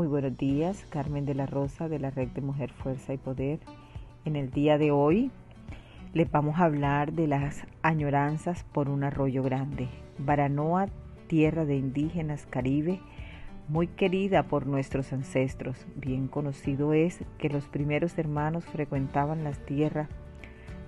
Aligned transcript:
Muy 0.00 0.08
buenos 0.08 0.38
días, 0.38 0.86
Carmen 0.88 1.26
de 1.26 1.34
la 1.34 1.44
Rosa 1.44 1.86
de 1.90 1.98
la 1.98 2.08
Red 2.08 2.28
de 2.28 2.40
Mujer 2.40 2.72
Fuerza 2.72 3.12
y 3.12 3.18
Poder. 3.18 3.60
En 4.24 4.34
el 4.34 4.50
día 4.50 4.78
de 4.78 4.92
hoy 4.92 5.30
les 6.14 6.30
vamos 6.30 6.58
a 6.58 6.64
hablar 6.64 7.12
de 7.12 7.26
las 7.26 7.66
añoranzas 7.82 8.64
por 8.72 8.88
un 8.88 9.04
arroyo 9.04 9.42
grande. 9.42 9.90
Baranoa, 10.16 10.86
tierra 11.26 11.66
de 11.66 11.76
indígenas 11.76 12.46
caribe, 12.46 12.98
muy 13.68 13.88
querida 13.88 14.44
por 14.44 14.66
nuestros 14.66 15.12
ancestros. 15.12 15.86
Bien 15.96 16.28
conocido 16.28 16.94
es 16.94 17.22
que 17.36 17.50
los 17.50 17.66
primeros 17.66 18.16
hermanos 18.16 18.64
frecuentaban 18.64 19.44
las 19.44 19.58
tierras 19.66 20.08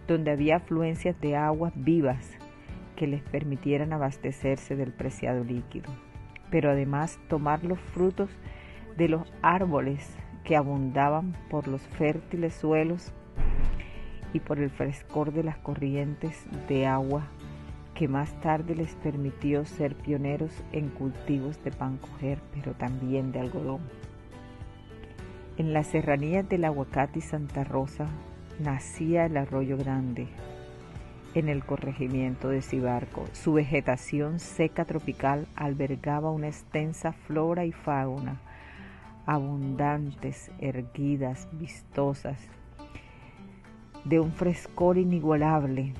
donde 0.08 0.30
había 0.30 0.56
afluencias 0.56 1.20
de 1.20 1.36
aguas 1.36 1.74
vivas 1.76 2.30
que 2.96 3.06
les 3.06 3.20
permitieran 3.20 3.92
abastecerse 3.92 4.74
del 4.74 4.94
preciado 4.94 5.44
líquido, 5.44 5.92
pero 6.50 6.70
además 6.70 7.18
tomar 7.28 7.62
los 7.62 7.78
frutos 7.78 8.30
de 8.96 9.08
los 9.08 9.32
árboles 9.42 10.16
que 10.44 10.56
abundaban 10.56 11.36
por 11.50 11.68
los 11.68 11.82
fértiles 11.82 12.54
suelos 12.54 13.12
y 14.32 14.40
por 14.40 14.58
el 14.58 14.70
frescor 14.70 15.32
de 15.32 15.44
las 15.44 15.58
corrientes 15.58 16.46
de 16.68 16.86
agua 16.86 17.28
que 17.94 18.08
más 18.08 18.32
tarde 18.40 18.74
les 18.74 18.94
permitió 18.96 19.64
ser 19.64 19.94
pioneros 19.94 20.50
en 20.72 20.88
cultivos 20.88 21.62
de 21.62 21.70
pan 21.70 21.98
coger, 21.98 22.40
pero 22.54 22.72
también 22.72 23.32
de 23.32 23.40
algodón. 23.40 23.80
En 25.58 25.72
las 25.72 25.88
serranías 25.88 26.48
del 26.48 26.64
Aguacate 26.64 27.18
y 27.18 27.22
Santa 27.22 27.64
Rosa 27.64 28.06
nacía 28.58 29.26
el 29.26 29.36
arroyo 29.36 29.76
grande, 29.76 30.26
en 31.34 31.48
el 31.48 31.64
corregimiento 31.64 32.48
de 32.48 32.62
Cibarco. 32.62 33.26
Su 33.32 33.52
vegetación 33.52 34.40
seca 34.40 34.84
tropical 34.84 35.46
albergaba 35.54 36.30
una 36.30 36.48
extensa 36.48 37.12
flora 37.12 37.66
y 37.66 37.72
fauna, 37.72 38.40
abundantes, 39.26 40.50
erguidas, 40.58 41.48
vistosas, 41.52 42.38
de 44.04 44.20
un 44.20 44.32
frescor 44.32 44.98
inigualable. 44.98 45.94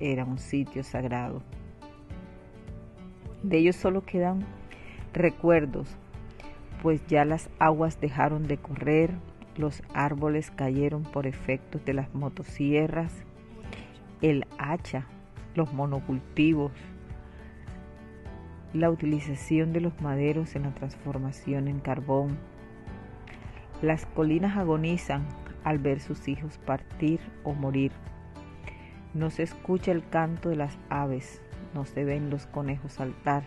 Era 0.00 0.24
un 0.24 0.38
sitio 0.38 0.84
sagrado. 0.84 1.42
De 3.42 3.58
ellos 3.58 3.76
solo 3.76 4.02
quedan 4.02 4.44
recuerdos, 5.12 5.88
pues 6.82 7.04
ya 7.06 7.24
las 7.24 7.50
aguas 7.58 8.00
dejaron 8.00 8.46
de 8.46 8.56
correr, 8.58 9.12
los 9.56 9.82
árboles 9.94 10.50
cayeron 10.50 11.02
por 11.02 11.26
efectos 11.26 11.84
de 11.84 11.94
las 11.94 12.14
motosierras, 12.14 13.12
el 14.22 14.46
hacha, 14.58 15.06
los 15.54 15.72
monocultivos, 15.72 16.72
la 18.72 18.90
utilización 18.90 19.72
de 19.72 19.80
los 19.80 20.00
maderos 20.00 20.54
en 20.54 20.62
la 20.62 20.74
transformación 20.74 21.68
en 21.68 21.80
carbón. 21.80 22.36
Las 23.80 24.06
colinas 24.06 24.56
agonizan 24.56 25.26
al 25.64 25.78
ver 25.78 26.00
sus 26.00 26.28
hijos 26.28 26.58
partir 26.58 27.20
o 27.44 27.54
morir. 27.54 27.92
No 29.14 29.30
se 29.30 29.42
escucha 29.42 29.92
el 29.92 30.06
canto 30.08 30.50
de 30.50 30.56
las 30.56 30.76
aves, 30.90 31.40
no 31.74 31.84
se 31.84 32.04
ven 32.04 32.30
los 32.30 32.46
conejos 32.46 32.92
saltar. 32.92 33.42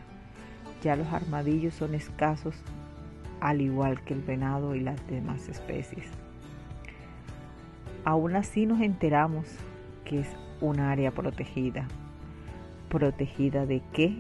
Ya 0.82 0.96
los 0.96 1.08
armadillos 1.14 1.76
son 1.76 1.94
escasos, 1.94 2.56
al 3.40 3.62
igual 3.62 4.02
que 4.04 4.14
el 4.14 4.22
venado 4.22 4.76
y 4.76 4.80
las 4.80 5.06
demás 5.08 5.48
especies. 5.48 6.08
Aún 8.04 8.36
así 8.36 8.66
nos 8.66 8.82
enteramos 8.82 9.46
que 10.06 10.22
es 10.22 10.36
un 10.60 10.80
área 10.80 11.12
protegida. 11.12 11.88
¿Protegida 12.90 13.66
de 13.66 13.82
qué? 13.94 14.18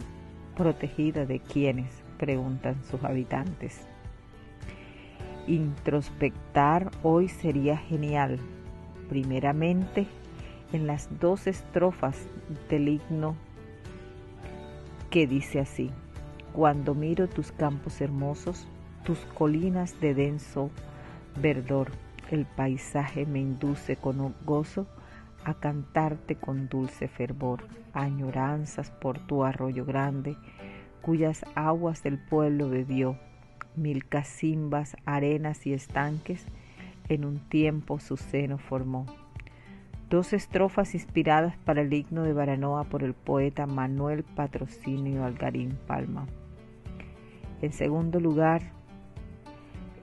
¿Protegida 0.61 1.25
de 1.25 1.39
quiénes? 1.39 2.03
preguntan 2.19 2.83
sus 2.83 3.03
habitantes. 3.03 3.87
Introspectar 5.47 6.91
hoy 7.01 7.29
sería 7.29 7.77
genial. 7.77 8.37
Primeramente, 9.09 10.05
en 10.71 10.85
las 10.85 11.09
dos 11.19 11.47
estrofas 11.47 12.27
del 12.69 12.89
himno 12.89 13.35
que 15.09 15.25
dice 15.25 15.61
así, 15.61 15.89
cuando 16.53 16.93
miro 16.93 17.27
tus 17.27 17.51
campos 17.51 17.99
hermosos, 17.99 18.67
tus 19.03 19.17
colinas 19.33 19.99
de 19.99 20.13
denso 20.13 20.69
verdor, 21.41 21.89
el 22.29 22.45
paisaje 22.45 23.25
me 23.25 23.39
induce 23.39 23.95
con 23.95 24.35
gozo 24.45 24.85
a 25.43 25.53
cantarte 25.53 26.35
con 26.35 26.67
dulce 26.67 27.07
fervor, 27.07 27.63
añoranzas 27.93 28.91
por 28.91 29.19
tu 29.19 29.43
arroyo 29.43 29.85
grande, 29.85 30.37
cuyas 31.01 31.43
aguas 31.55 32.05
el 32.05 32.19
pueblo 32.19 32.69
bebió, 32.69 33.17
mil 33.75 34.07
casimbas, 34.07 34.95
arenas 35.05 35.65
y 35.65 35.73
estanques, 35.73 36.45
en 37.09 37.25
un 37.25 37.39
tiempo 37.39 37.99
su 37.99 38.17
seno 38.17 38.57
formó. 38.57 39.05
Dos 40.09 40.33
estrofas 40.33 40.93
inspiradas 40.93 41.55
para 41.57 41.81
el 41.81 41.93
himno 41.93 42.23
de 42.23 42.33
Baranoa 42.33 42.83
por 42.83 43.03
el 43.03 43.13
poeta 43.13 43.65
Manuel 43.65 44.23
Patrocinio 44.23 45.23
Algarín 45.23 45.77
Palma. 45.87 46.27
En 47.61 47.71
segundo 47.71 48.19
lugar, 48.19 48.61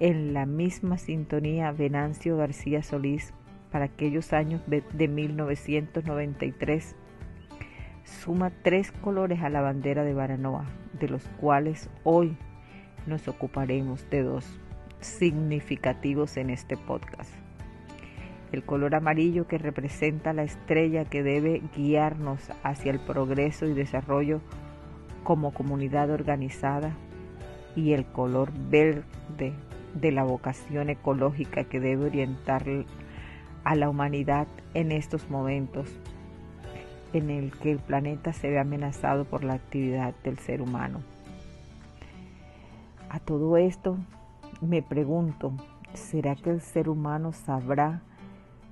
en 0.00 0.32
la 0.32 0.46
misma 0.46 0.96
sintonía, 0.96 1.72
Venancio 1.72 2.36
García 2.36 2.82
Solís, 2.82 3.34
para 3.70 3.86
aquellos 3.86 4.32
años 4.32 4.60
de 4.66 5.08
1993, 5.08 6.96
suma 8.04 8.50
tres 8.62 8.92
colores 8.92 9.42
a 9.42 9.50
la 9.50 9.60
bandera 9.60 10.04
de 10.04 10.14
Baranoa, 10.14 10.64
de 10.98 11.08
los 11.08 11.24
cuales 11.40 11.90
hoy 12.04 12.36
nos 13.06 13.28
ocuparemos 13.28 14.08
de 14.10 14.22
dos 14.22 14.44
significativos 15.00 16.36
en 16.36 16.50
este 16.50 16.76
podcast. 16.76 17.32
El 18.52 18.64
color 18.64 18.94
amarillo 18.94 19.46
que 19.46 19.58
representa 19.58 20.32
la 20.32 20.42
estrella 20.42 21.04
que 21.04 21.22
debe 21.22 21.62
guiarnos 21.76 22.50
hacia 22.62 22.90
el 22.90 22.98
progreso 22.98 23.66
y 23.66 23.74
desarrollo 23.74 24.40
como 25.22 25.52
comunidad 25.52 26.10
organizada 26.10 26.96
y 27.76 27.92
el 27.92 28.06
color 28.06 28.50
verde 28.70 29.52
de 29.94 30.12
la 30.12 30.24
vocación 30.24 30.88
ecológica 30.88 31.64
que 31.64 31.80
debe 31.80 32.06
orientar 32.06 32.64
a 33.68 33.74
la 33.74 33.90
humanidad 33.90 34.46
en 34.72 34.92
estos 34.92 35.28
momentos 35.28 35.90
en 37.12 37.28
el 37.28 37.52
que 37.52 37.70
el 37.70 37.78
planeta 37.78 38.32
se 38.32 38.48
ve 38.48 38.58
amenazado 38.58 39.26
por 39.26 39.44
la 39.44 39.52
actividad 39.52 40.14
del 40.24 40.38
ser 40.38 40.62
humano. 40.62 41.02
A 43.10 43.20
todo 43.20 43.58
esto 43.58 43.98
me 44.62 44.80
pregunto, 44.80 45.52
¿será 45.92 46.34
que 46.34 46.48
el 46.48 46.62
ser 46.62 46.88
humano 46.88 47.32
sabrá 47.32 48.00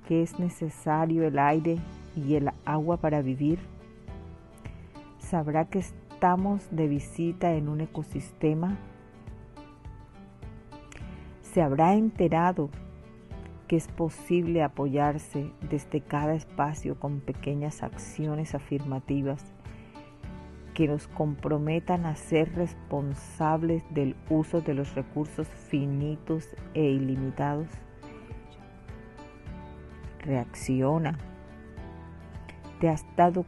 que 0.07 0.23
es 0.23 0.39
necesario 0.39 1.27
el 1.27 1.37
aire 1.37 1.77
y 2.15 2.33
el 2.33 2.49
agua 2.65 2.97
para 2.97 3.21
vivir? 3.21 3.59
¿Sabrá 5.19 5.65
que 5.65 5.77
estamos 5.77 6.67
de 6.71 6.87
visita 6.87 7.53
en 7.53 7.69
un 7.69 7.81
ecosistema? 7.81 8.79
¿Se 11.43 11.61
habrá 11.61 11.93
enterado 11.93 12.71
que 13.67 13.75
es 13.75 13.87
posible 13.87 14.63
apoyarse 14.63 15.51
desde 15.69 16.01
cada 16.01 16.33
espacio 16.35 16.99
con 16.99 17.19
pequeñas 17.19 17.83
acciones 17.83 18.55
afirmativas 18.55 19.43
que 20.73 20.87
nos 20.87 21.07
comprometan 21.07 22.05
a 22.05 22.15
ser 22.15 22.53
responsables 22.53 23.83
del 23.89 24.15
uso 24.29 24.61
de 24.61 24.73
los 24.73 24.95
recursos 24.95 25.47
finitos 25.47 26.55
e 26.73 26.83
ilimitados? 26.83 27.67
reacciona. 30.27 31.17
Te 32.79 32.89
has 32.89 33.05
dado 33.15 33.45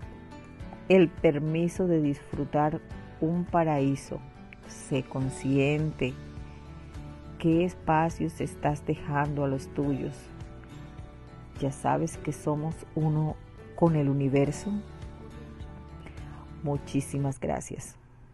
el 0.88 1.10
permiso 1.10 1.88
de 1.88 2.02
disfrutar 2.02 2.82
un 3.22 3.46
paraíso. 3.46 4.20
Sé 4.68 5.04
consciente 5.04 6.14
qué 7.40 7.66
espacios 7.66 8.42
estás 8.42 8.86
dejando 8.86 9.44
a 9.44 9.48
los 9.48 9.74
tuyos. 9.74 10.14
Ya 11.60 11.72
sabes 11.72 12.18
que 12.18 12.32
somos 12.32 12.76
uno 12.96 13.36
con 13.76 13.96
el 13.96 14.10
universo. 14.10 14.72
Muchísimas 16.64 17.40
gracias. 17.40 17.96